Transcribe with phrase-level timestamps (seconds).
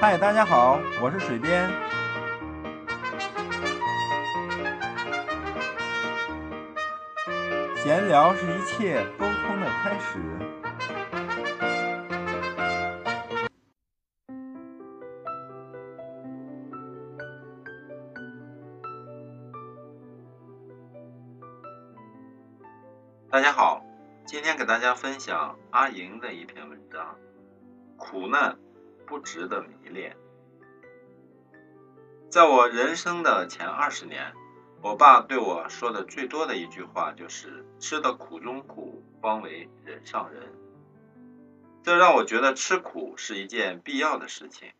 [0.00, 1.70] 嗨，大家好，我是水边。
[7.76, 10.18] 闲聊是一切沟通的开始。
[23.30, 23.82] 大家好，
[24.26, 27.16] 今天给大家分享阿莹的一篇文章：
[27.96, 28.56] 苦难
[29.06, 30.16] 不值得迷恋。
[32.28, 34.32] 在我人生的前二十年。
[34.82, 40.52] 我爸对我说的最多的一句话就是“吃的苦中苦，方为人上人”。
[41.82, 44.74] 这让我觉得吃苦是一件必要的事情，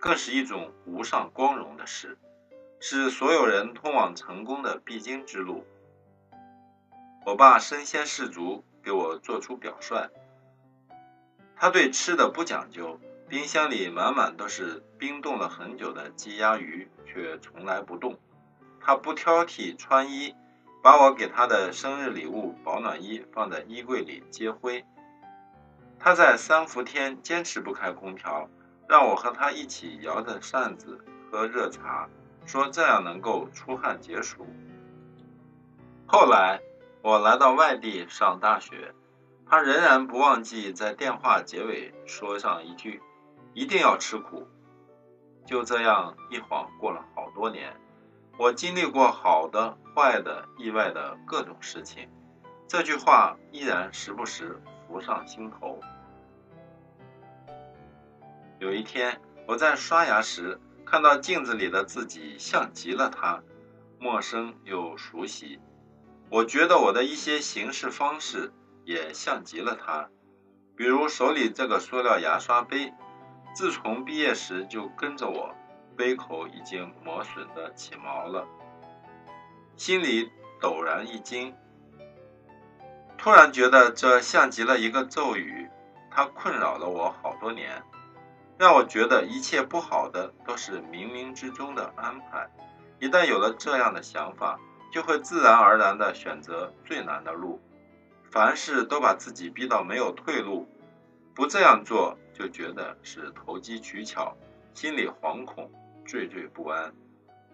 [0.00, 2.16] 更是一种无上光荣的事，
[2.80, 5.66] 是所有人通往成功的必经之路。
[7.26, 10.08] 我爸身先士卒，给我做出表率。
[11.54, 12.98] 他对吃的不讲究，
[13.34, 18.16] 冰箱里满满都是冰冻了很久的鸡鸭鱼，却从来不动。
[18.80, 20.32] 他不挑剔穿衣，
[20.80, 24.84] 把我给他的生日礼物保暖衣放在衣柜里接灰。
[25.98, 28.48] 他在三伏天坚持不开空调，
[28.88, 32.08] 让我和他一起摇着扇子喝热茶，
[32.46, 34.46] 说这样能够出汗解暑。
[36.06, 36.60] 后来
[37.02, 38.94] 我来到外地上大学，
[39.44, 43.02] 他仍然不忘记在电话结尾说上一句
[43.54, 44.46] ：“一定要吃苦。”
[45.46, 47.74] 就这样一晃过了好多年。
[48.36, 52.08] 我经历过好的、坏的、意外的各种事情，
[52.66, 55.78] 这句话依然时不时浮上心头。
[58.58, 63.42] 有一天，我在刷牙时看到镜子里的自己，像极了他，
[64.00, 65.60] 陌生又熟悉。
[66.30, 68.52] 我觉得我的一些行事方式
[68.84, 70.08] 也像极了他，
[70.74, 72.92] 比如手里这个塑料牙刷杯，
[73.54, 75.54] 自从毕业时就跟着我。
[75.96, 78.44] 杯口已经磨损的起毛了，
[79.76, 80.28] 心里
[80.60, 81.54] 陡然一惊，
[83.16, 85.70] 突然觉得这像极了一个咒语，
[86.10, 87.80] 它困扰了我好多年，
[88.58, 92.50] 让我觉得一切不好的都是冥冥之中的安排。
[92.98, 94.58] 一旦有了这样的想法，
[94.90, 97.60] 就会自然而然地选择最难的路，
[98.32, 100.68] 凡事都把自己逼到没有退路，
[101.34, 104.36] 不这样做就觉得是投机取巧，
[104.72, 105.70] 心里惶恐。
[106.06, 106.94] 惴惴不安。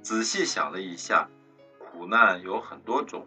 [0.03, 1.29] 仔细想了一下，
[1.79, 3.25] 苦难有很多种，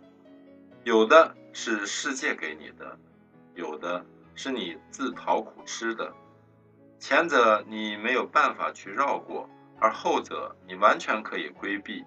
[0.84, 3.00] 有的是世界给你的，
[3.56, 4.06] 有的
[4.36, 6.14] 是你自讨苦吃的。
[7.00, 9.50] 前者你没有办法去绕过，
[9.80, 12.03] 而后者你完全可以规避。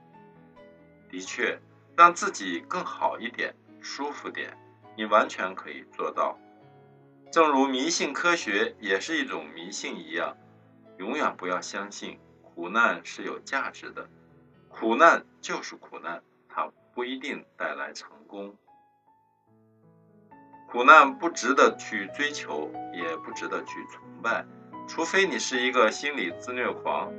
[1.08, 1.58] 的确，
[1.96, 4.54] 让自己更好一点、舒服点，
[4.94, 6.38] 你完全可以做到。
[7.30, 10.36] 正如迷信科学也是一种迷信一样，
[10.98, 12.18] 永远不要相信。
[12.42, 14.08] 苦难是有价值的，
[14.68, 18.56] 苦难就是苦难，它不一定带来成功。
[20.66, 24.46] 苦难不值得去追求，也不值得去崇拜，
[24.88, 27.12] 除非你是一个心理自虐狂。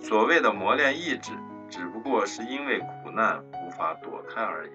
[0.00, 1.32] 所谓的磨练意志，
[1.68, 4.72] 只不过是因为苦难无法躲开而已。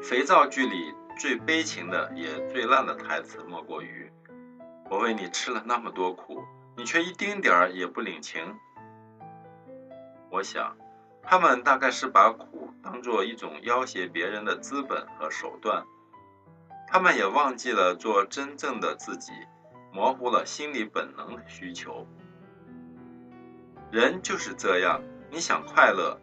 [0.00, 4.10] 肥皂剧里最悲情的也最烂的台词，莫过于
[4.90, 6.42] ：“我为你吃了那么多苦。”
[6.76, 8.52] 你却一丁点儿也不领情。
[10.28, 10.76] 我想，
[11.22, 15.84] 他们大概是把苦当做一种要挟别人的资本和手段。
[16.88, 19.30] 他们也忘记了做真正的自己，
[19.92, 22.04] 模糊了心理本能的需求。
[23.92, 25.00] 人就是这样，
[25.30, 26.18] 你想快乐，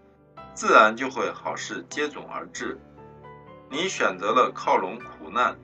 [0.53, 2.78] 自然就会好事接踵而至。
[3.71, 5.57] 你选择了靠拢苦难，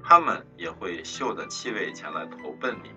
[0.00, 2.92] 他们也会嗅着气味前来投奔你。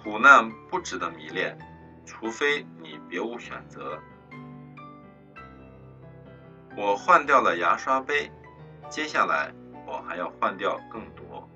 [0.00, 1.58] 苦难不值得迷恋，
[2.06, 3.98] 除非你别无选择。
[6.76, 8.30] 我换掉了牙刷杯，
[8.88, 9.52] 接下来
[9.84, 11.50] 我还要换掉更多。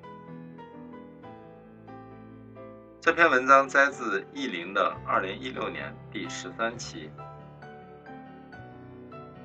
[3.01, 7.13] 这篇文章摘自意林的二零一六年第十三期。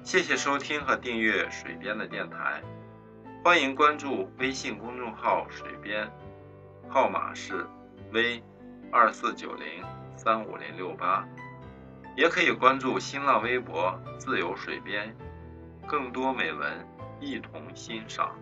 [0.03, 2.61] 谢谢收听和订阅水边的电台，
[3.43, 6.09] 欢迎关注微信公众号“水边”，
[6.89, 7.67] 号码是
[8.11, 8.43] V。
[8.91, 9.85] 二四九零
[10.17, 11.23] 三五零六八，
[12.15, 15.15] 也可以关注新浪微博“自由水边”，
[15.85, 16.87] 更多美文
[17.19, 18.35] 一同欣赏。